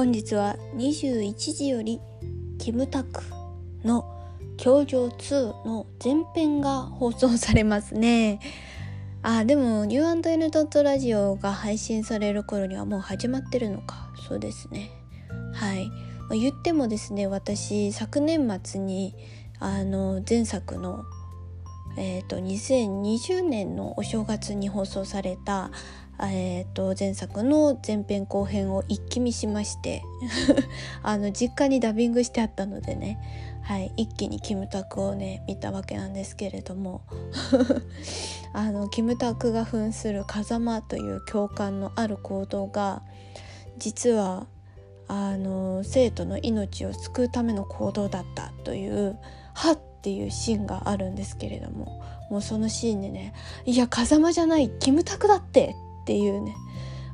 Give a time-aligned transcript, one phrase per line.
[0.00, 2.00] 本日は21時より
[2.58, 3.22] キムタク
[3.84, 4.06] の
[4.56, 8.40] 教場2の前編が放送されますね。
[9.20, 10.50] あでも U&N.
[10.82, 14.10] ラジオが配信される頃にはもう始まってるのか。
[14.26, 14.90] そうですね。
[15.52, 15.90] はい。
[16.30, 19.14] 言ってもですね私昨年末に
[19.58, 21.04] あの前作の
[21.98, 25.70] えーと、2020年のお正月に放送された、
[26.28, 30.02] えーと、前作の前編後編を一気見しまして
[31.02, 33.18] あの実家にダビングしてあったのでね、
[33.62, 37.02] はい、一気にキムタクをね見たわけなんですけれども
[38.52, 43.02] あのキムタクが扮する風間という教官のある行動が
[43.78, 44.46] 実は
[45.08, 49.18] あの生徒の命を救うための行動だったという
[49.54, 53.34] はっっていうシーンがあるんですけれどももうそのシーンでね
[53.66, 55.76] 「いや風間じゃないキムタクだって!」
[56.10, 56.56] っていうね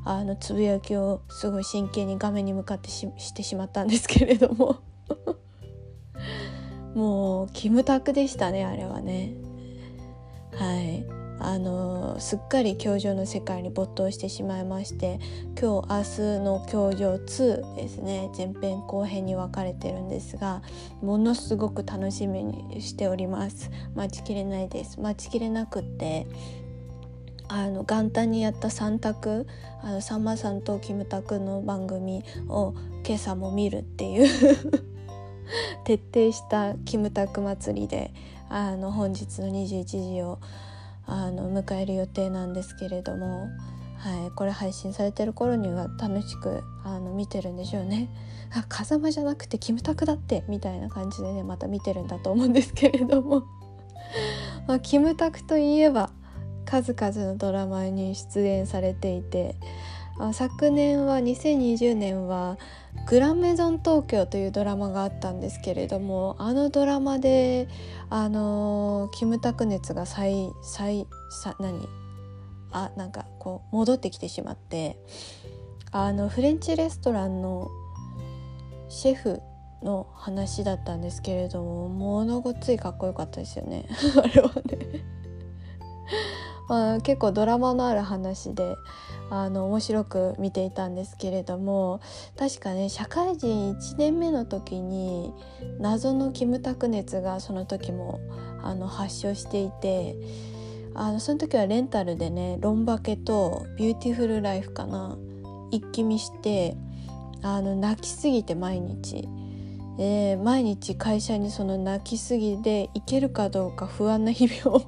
[0.06, 4.78] あのつぶやきをすごい真剣に画面に向かってしてしまったんですけれども。
[6.94, 9.34] もうキムタクでしたねあれはね。
[10.52, 11.04] はい。
[11.38, 15.20] あのすっかり教場の世界に没頭してしまいまして
[15.60, 16.02] 今日明
[16.38, 20.62] 日の教場2ですね前編後編に分かれてるんですが
[21.02, 23.70] ものすごく楽しみにしております。
[23.94, 24.98] 待ちきれないです。
[24.98, 26.26] 待ちきれなくって
[27.48, 29.46] あの元旦にやった3択
[29.82, 32.74] あのさんまさんとキムタクの番組を
[33.06, 34.28] 今朝も見るっていう
[35.84, 38.12] 徹底したキムタク祭りで
[38.48, 40.38] あの本日の21時を
[41.06, 43.48] あの迎える予定なんですけれども、
[43.98, 48.08] はい、これ配信されてる頃には楽しくあの見てるんでしょうね。
[48.54, 53.42] あ風間じゃなくてキムタクだってみたいな感じでねまた見てるんだと思うんですけれども
[54.66, 56.10] まあ、キムタクといえば
[56.66, 59.56] 数々のドラマに出演されていて
[60.32, 62.58] 昨年は2020年は
[63.06, 67.68] 「グランメゾン東京」というドラマがあったんですけれどもあのドラマで
[68.08, 71.86] あのキムタク熱が再再さ何？
[72.72, 74.98] あなんかこう戻ってきてしまって
[75.92, 77.70] あのフレンチレストランの
[78.88, 79.40] シェフ
[79.82, 83.86] の話だったんですけれどもものごっついかっこよかったですよね。
[84.22, 85.15] あれはね。
[86.68, 88.76] まあ、結構ドラマのある話で
[89.30, 92.00] あの面白く見ていたんですけれども
[92.36, 95.32] 確かね社会人1年目の時に
[95.78, 98.20] 謎のキムタク熱がその時も
[98.62, 100.16] あの発症していて
[100.94, 105.18] あのその時はレンタルでね「ロンバケ」と「ビューティフルライフ」かな
[105.70, 106.76] 一気見して
[107.42, 109.28] あの泣きすぎて毎日。
[109.98, 114.82] えー、毎日会社にその泣きすぎで行けるかどうか不安な日々を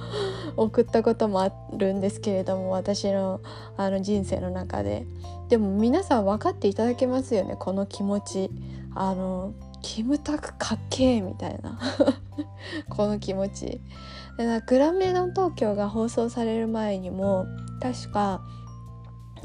[0.58, 3.40] 送ったこともあるんですけれども私の
[3.76, 5.06] あの人生の中で。
[5.48, 8.50] でも皆さん分かっていただけますよねこの気持ち。
[8.94, 11.78] あのキムタクかっけえみたいな。
[12.90, 13.80] この気持ち。
[14.36, 17.46] でグランメゾン東京が放送される前にも
[17.80, 18.42] 確か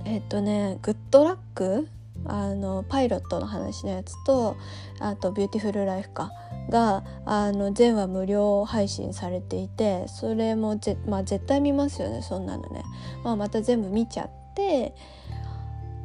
[0.05, 1.87] えっとねグッドラック？
[2.25, 4.55] あのパイロットの話のやつと
[4.99, 6.31] あと「ビューティフルライフか」
[6.69, 12.83] があの全話無料配信されていてそれもぜ、まあ、絶対見ますよねそんなのね、
[13.23, 14.93] まあ、また全部見ちゃって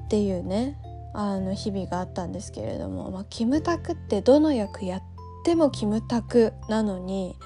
[0.06, 0.78] っていうね
[1.14, 5.02] あの日々があったんですけれども、まあ、キムタクってどの役やっ
[5.44, 7.36] てもキムタクなのに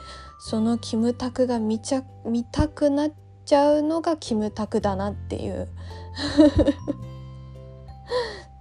[0.40, 3.12] そのキムタクが見ちゃ見たくなっ
[3.44, 5.68] ちゃうのがキムタクだなっていう。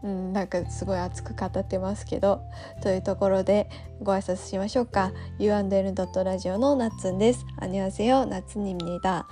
[0.03, 2.41] うん、なんかすごい熱く語ってますけど
[2.81, 3.69] というところで
[4.01, 5.11] ご挨拶しましょうか。
[5.39, 7.45] U&N ドットラジオのなっつんです。
[7.57, 9.27] あにわせよなつにみねだ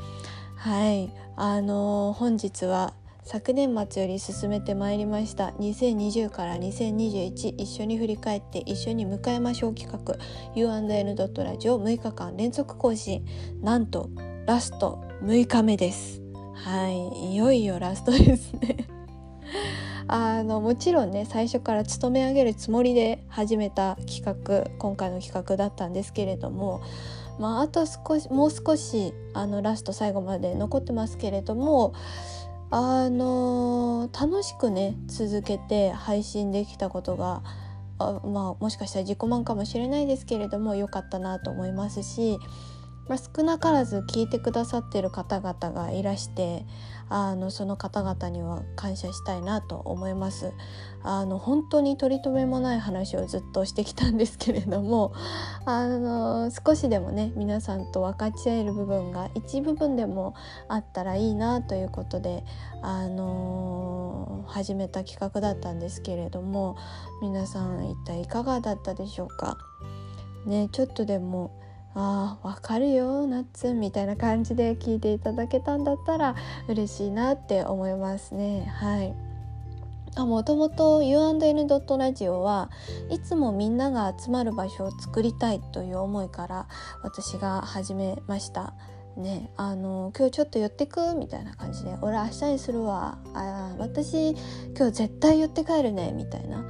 [0.55, 1.11] はい。
[1.35, 2.93] あのー、本日は
[3.23, 5.49] 昨年末より進めてまいりました。
[5.59, 10.15] 2020から2021一緒に振り返って一緒に迎えましょう企画。
[10.55, 13.25] U&N ドットラジオ6日間連続更新。
[13.61, 14.09] なんと
[14.45, 16.21] ラスト6日目です。
[16.53, 17.33] はい。
[17.33, 18.87] いよいよラストですね。
[20.11, 26.81] あのもちろんね最初から勤め上げるつもりで始めた企画今回の企画だったんですけれども、
[27.39, 31.93] まあ、あと少しもう少しあのラスト最後まで残ってますけれども
[32.71, 37.43] あの楽しくね続けて配信できたことが
[37.99, 42.39] あまあもしかしたら自己満かもしれないですけれども良かったなと思いますし
[43.09, 46.65] まあ、少なからず聞いてくださってる方々がいらして
[47.09, 50.53] あのその方々には感謝したいなと思います。
[51.01, 55.13] あの本当に取り留めもない話をずっとしてきたんですけれども
[55.65, 60.35] あの少しでもね皆さんと分かち合える部分が一部分でも
[60.67, 62.43] あったらいいなということで
[62.81, 66.75] あの始めた企画だったんですけれども
[67.21, 69.57] 皆さん一体いかがだったでしょうか？
[70.45, 71.57] ねちょっとでも
[71.95, 76.35] ああ分かるよナッツみたいな感じで聞いていただけたんだったら
[76.67, 78.71] 嬉しいなって思いますね。
[78.79, 79.13] はい。
[80.17, 82.69] もともと U&N ドットラジオは
[83.09, 86.67] いつもみんなが集まる場所を作りたいという思いから
[87.03, 88.73] 私が始めました。
[89.19, 91.15] ねあの今日ちょっと寄ってく？
[91.15, 93.17] みたいな感じで俺明日にするわ。
[93.33, 94.31] あ私
[94.75, 96.11] 今日絶対寄って帰るね。
[96.13, 96.65] みたいな。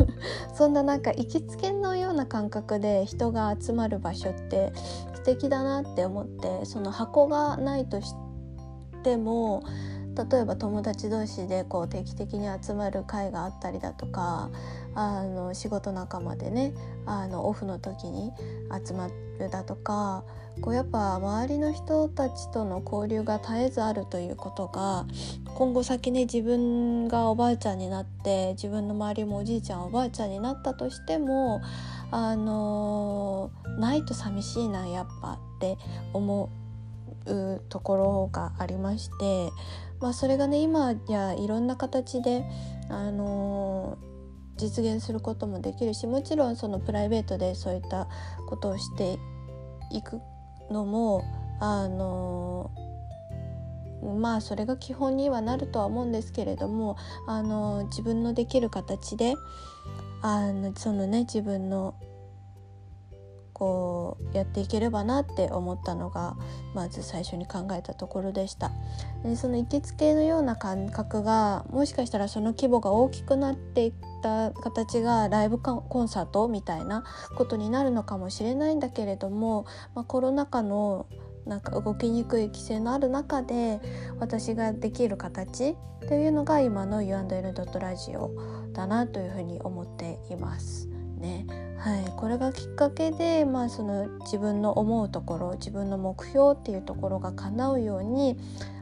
[0.54, 4.72] そんななんか行きつけのような感覚で人が集まる場所って
[5.14, 8.14] 素敵だなって思ってその箱がないとし
[9.02, 9.62] ても
[10.30, 14.50] 例えば友達同士でこう定期的に集まる会があったりだとか
[14.94, 16.72] あの仕事仲間でね
[17.04, 18.32] あのオフの時に
[18.86, 19.08] 集ま
[19.38, 20.24] るだとか
[20.60, 25.06] こうやっぱ周りの人たちとの交流が絶えずあるということが
[25.54, 31.60] 今後先ね自分がおばあちゃんになって自分の周りもおじいちゃんおばあちゃんになったとしても
[32.10, 35.76] あのないと寂しいなやっぱって
[36.12, 36.50] 思
[37.26, 39.50] うところがありまして、
[40.00, 42.44] まあ、それがね今やいろんな形で
[42.88, 43.98] あの
[44.56, 48.08] 実現することもできるしもちろんそのプライベートでそういった
[48.48, 49.18] ことをして
[49.90, 50.20] いく
[50.70, 51.24] のも
[51.60, 52.70] あの
[54.02, 56.96] まあそれが基本にはなるとは思うんですけれども
[57.26, 59.34] あの自分のできる形で
[60.22, 61.94] あのそのね自分の
[63.52, 66.36] こうやっていければなって思ったのが
[66.74, 68.70] まず最初に考えたところでした。
[69.24, 73.92] でその行きつけのような感覚がもしかしたらその規模が大きくなっていっ
[74.26, 77.04] た形がライブコンサートみたいな
[77.36, 81.06] ことになるのかもしれないんだけれども、まあ、コロナ禍の
[81.46, 83.80] なんか動きにくい規制のある中で
[84.18, 85.76] 私ができる形
[86.08, 90.88] というのが今の U&N.RAGIO だなというふうに思っています。
[91.18, 98.36] ねはい、これがきっかけで、まあ、その自分の思うところ自分の目標っていうところが叶うように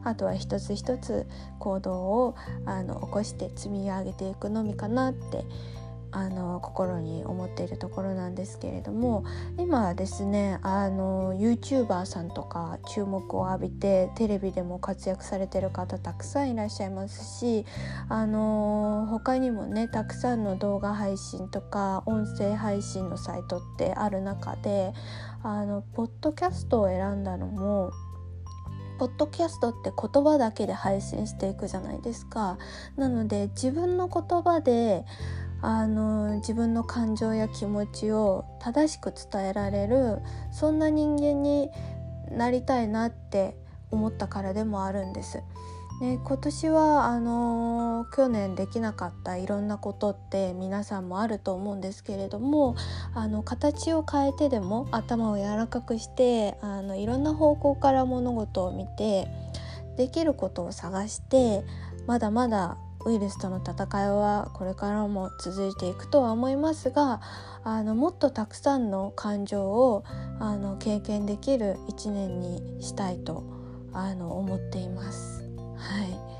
[0.04, 1.26] あとは一つ一つ
[1.58, 2.34] 行動を
[2.66, 5.44] あの起こして積み上げていくのみかなって
[6.14, 9.24] あの心に思っているところなんですけれども
[9.58, 17.66] 今はですねあの YouTuber さんとか注目を浴びてテレビでも活躍されてる方たくさんいらっしゃいますし
[18.08, 24.92] あの他にもねたくさんの動画配信とか音声配信のサイトってある中で
[25.42, 27.90] あのポッドキャストを選んだのも
[28.98, 32.58] ポッドキャストって言葉だけで配信していくじゃないですか。
[32.96, 35.04] なので自分の言葉で
[35.64, 40.18] あの自分の感情や気持ちを正しく伝えられる
[40.52, 41.70] そんな人間に
[42.30, 43.56] なりたいなって
[43.90, 45.42] 思ったからでもあるんです。
[46.00, 52.74] ね、今年はあの去年できなかったいろんなことって皆さんもあると思うんですけれども
[53.14, 59.28] あの形を変えてでも頭を柔らかくしてあのいろんな方向から物事を見て
[59.96, 61.62] できることを探して
[62.08, 67.20] まだまだウイルスとの戦いはこれからも続いていくとは思いますが
[67.62, 70.04] あのもっとたくさんの感情を
[70.40, 73.44] あの経験できる一年にしたいと
[73.92, 75.44] あの思っています。
[75.76, 76.34] はい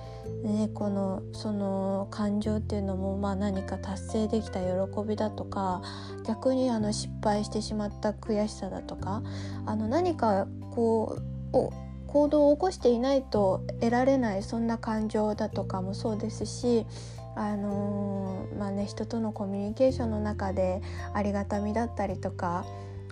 [0.46, 4.68] ね、このその感情っていうのも、まあ、何か達成できた喜
[5.08, 5.80] びだとか
[6.26, 9.22] 逆にあの失敗してしまった悔しさだとか
[9.64, 11.18] あの何かこ
[11.52, 11.83] う
[12.14, 16.86] 行動を起こしていないと得られないそんな感情だとかもそうですし
[17.34, 20.80] あのー、まあね人とのコミュニケーションの中で
[21.12, 22.64] ありがたみだったりとか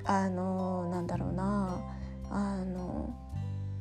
[0.05, 1.81] あのー、なんだろうな
[2.31, 3.13] あの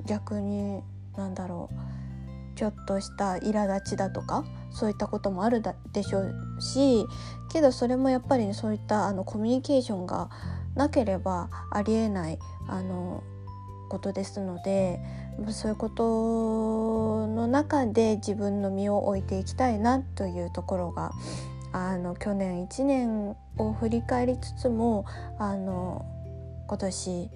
[0.06, 0.82] ー、逆に
[1.16, 5.62] なんだろうちょっとした苛立ちだとかそういったこともある
[5.94, 7.06] でしょうし
[7.52, 10.32] けどそれもやっぱりねそういったあのコミュニケーションが
[10.74, 13.22] なければありえないあの
[13.92, 15.02] ことですので
[15.50, 21.12] そういうことの中で自分の身を置いていきたいなというところが
[21.74, 25.06] あの去年1年を振り返りつつも
[25.40, 26.06] あの
[26.68, 27.30] 今年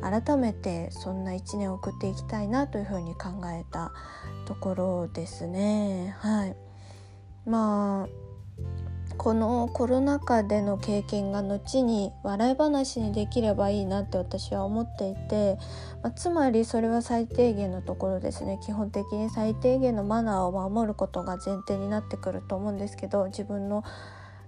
[0.00, 3.90] 改めてそんな1年を送っていきたいなというふうに考えた
[4.46, 6.14] ところですね。
[6.20, 6.56] はい、
[7.46, 8.08] まあ
[9.20, 15.58] このコロナ禍での経験が後に笑い話にできればいいなって私は思っていて、
[16.02, 18.58] まあ、つまりそれは最低限のところですね。
[18.64, 23.84] 基本的に最低限のマナーを守ることが前提になってくると思うんですけど自分の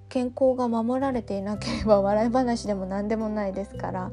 [0.08, 4.10] 健康が守られていなければ 笑い話でも何でもないですから。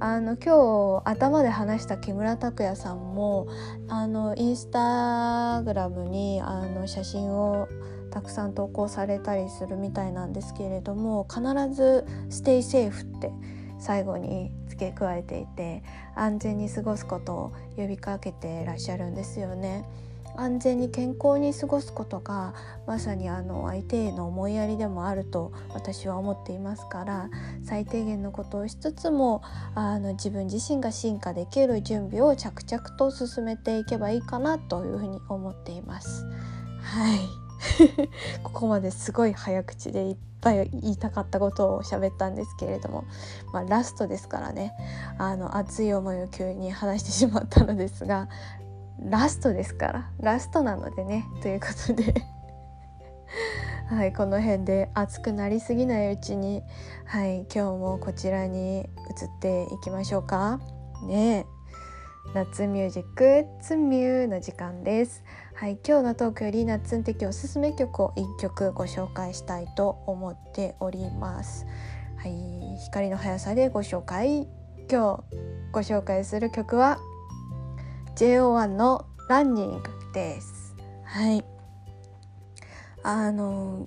[0.00, 3.46] あの今日頭で話した木村拓哉さんも
[3.88, 7.68] あのインスタグラムにあの写真を
[8.14, 11.42] たくさん投稿されたりするみたいなんですけれども必
[11.74, 13.32] ず「ステイセーフ」って
[13.80, 15.82] 最後に付け加えていて
[16.14, 19.84] 安全に過ごすことを呼びかけてらっしゃるんですよね。
[20.36, 22.54] 安全に健康に過ごすことが
[22.86, 27.30] まさにあの相手への思いやりでもあると私は思っていますから
[27.62, 29.42] 最低限のことをしつつも
[29.76, 36.24] あの自分自身が進化できる準備を着々と進めていけばいいかなというふうに思っています。
[36.80, 37.43] はい
[38.42, 43.04] ここまですごい早口でいっぱい言いたかったことを喋ったんですけれども、
[43.52, 44.72] まあ、ラストですからね。
[45.18, 48.28] あの熱い思いを急に話してしまったのですが
[49.00, 52.14] ラストですからラストなのでねということで。
[53.88, 56.62] はいこの辺で熱くなりすぎないうちに
[57.04, 58.88] はい今日もこちらに移っ
[59.40, 60.60] ていきましょうか。
[61.06, 61.46] ね
[62.32, 65.22] 夏ミュージックツミューの時間です。
[65.56, 71.64] はい今日のトークより夏的おすすめ曲を1曲ご紹介したいと思っております。
[72.16, 74.48] はい光の速さでご紹介
[74.90, 75.36] 今日
[75.70, 76.98] ご紹介する曲は
[78.16, 79.82] JO1 のランニング
[80.12, 80.74] です。
[81.04, 81.44] はい。
[83.04, 83.86] あの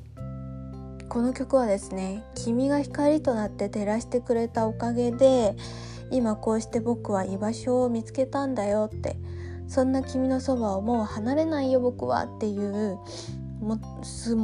[1.10, 5.58] この曲はですね君が光となって照らしてくれたおかげで
[6.12, 9.18] 今こうして僕は居場所を見つけたんだよって
[9.68, 13.00] そんな君のそばをもう離れないよ僕はっていう
[13.62, 13.78] も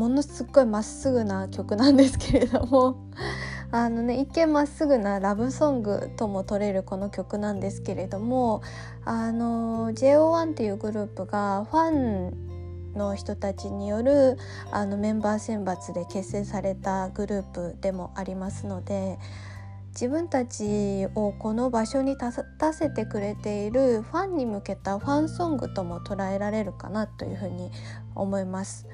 [0.10, 2.98] のすっごいまっすぐな曲なんですけれども
[3.72, 8.62] あのね一見まっすぐなラブソングとも取れるこの曲なんですけれども
[9.06, 12.54] あの JO1 っていうグループがファン
[12.96, 14.38] の人たちによる
[14.72, 19.18] あのメンバー選抜で結成されたグループでもありますので
[19.94, 27.72] 自分たちをこの場所に立たせてくれているファンに向けたファンソングとも捉えられるかなというふうに
[28.16, 28.88] 思います。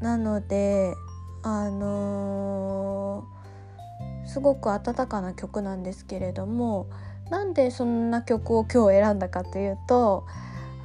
[0.00, 0.94] なので
[1.42, 3.38] あのー
[4.28, 6.86] すごく温かな曲なんですけれども
[7.30, 10.26] なんでそんな曲を今日選んだかというと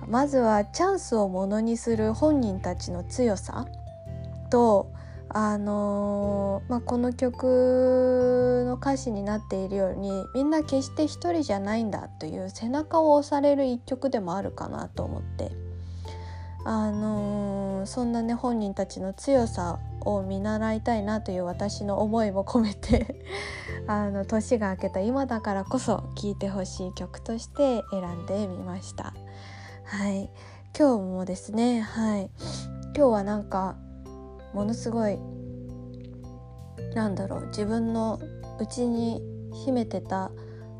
[0.07, 3.67] まずはチャンスをものにする本人たちの強さ
[4.49, 4.92] と
[5.35, 15.51] あのー、まあ、この曲の歌詞になっているようにみんな決して一人じゃないんだという背中を押される一曲でもあるかなと思って。
[16.65, 23.21] あのー、そんなね本人たちの強さを見習いたいなという私の思いも込めて
[23.85, 29.13] あの年が明けた今だからこそ聴いてほしい曲として選んでみました。
[29.83, 30.29] はい。
[30.77, 32.29] 今日もですねはい。
[32.95, 33.75] 今日はなんか
[34.53, 35.17] ものすごい
[36.95, 38.19] なんだろう自分の
[38.60, 39.22] 内に
[39.65, 40.31] 秘めてた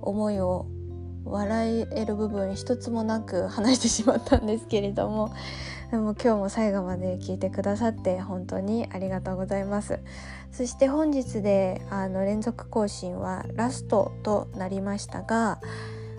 [0.01, 0.68] 思いを
[1.25, 5.34] 笑える部分一つもなく話してしまったんですけれども
[5.92, 10.00] でも今日も最後まで聞いてくださって本当にありがとうございます。
[10.51, 15.60] そして本日であの連続更新はラストとなりましたが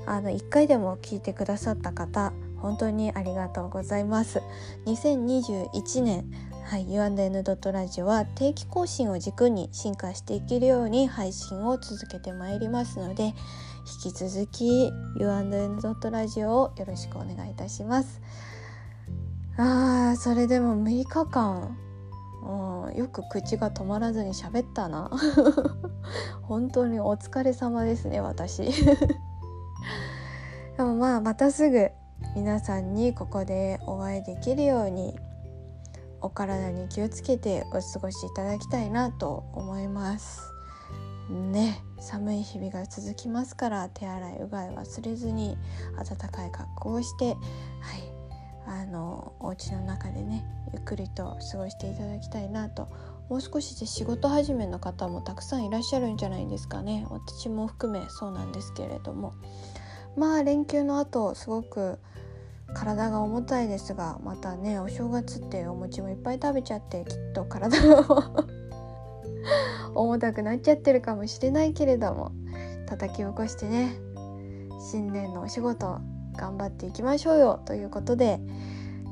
[0.06, 4.42] あの1回でも聞いてくださった方本当にありがとうございます。
[4.86, 6.30] 2021年
[6.66, 13.34] はい、U&N ラジオは定期更新を軸に進化していけるように配信を続けてまいりますので
[14.04, 15.78] 引き続き U&N
[16.10, 18.22] ラジオをよろしくお願いいたします。
[19.58, 21.76] あーそれでも6日間。
[22.42, 25.10] うんよく口が止まらずに喋ったな。
[26.42, 28.62] 本当にお疲れ様ですね私。
[30.76, 31.90] でもまあまたすぐ
[32.34, 35.14] 皆さんにここでお会いできるように
[36.24, 40.54] お体に気をつけてお過ごしいただきたいなと思います。
[41.30, 45.56] ね寒い日々が続きますから手洗いうがい忘れずに
[45.96, 47.36] 暖かい格好をしてはい
[48.66, 52.88] あのお家の中でねゆっくりと過ごしていただきたいなと。
[53.30, 57.06] もう少しで仕事始めの方もたくさんいらっしゃるんじゃないですかね。
[57.08, 59.34] 私も含めそうなんですけれども。
[60.16, 61.98] まあ連休の後すごく
[62.72, 68.30] 体が重たいですがまたねお正月ってお餅もいっぱい食べちゃってきっと体が
[69.94, 72.32] 重たくなっちゃってるかもしれないけれども
[72.86, 73.96] 叩き起こしてね
[74.90, 75.98] 新年のお仕事
[76.36, 78.40] 頑張っていきましょうよということで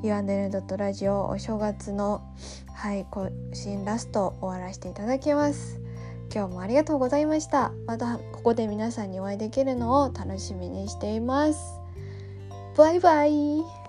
[0.03, 2.21] ユアンデルドットラジオお正月の
[2.73, 5.79] はい更新ラスト終わらせていただきます。
[6.33, 7.71] 今日もありがとうございました。
[7.85, 11.82] またここで皆さんにお会いできるのを楽しみにしています。
[12.75, 13.82] バイバイ